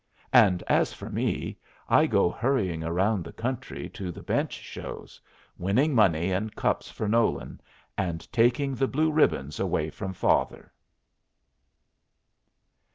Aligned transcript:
And 0.33 0.63
as 0.63 0.93
for 0.93 1.11
me, 1.11 1.59
I 1.87 2.07
go 2.07 2.27
hurrying 2.31 2.83
around 2.83 3.23
the 3.23 3.31
country 3.31 3.87
to 3.89 4.11
the 4.11 4.23
bench 4.23 4.53
shows, 4.53 5.21
winning 5.59 5.93
money 5.93 6.31
and 6.31 6.55
cups 6.55 6.89
for 6.89 7.07
Nolan, 7.07 7.61
and 7.99 8.19
taking 8.33 8.73
the 8.73 8.87
blue 8.87 9.11
ribbons 9.11 9.59
away 9.59 9.91
from 9.91 10.13
father. 10.13 10.73